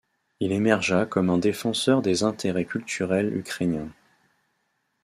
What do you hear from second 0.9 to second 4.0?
comme un défenseur des intérêts culturels ukrainiens.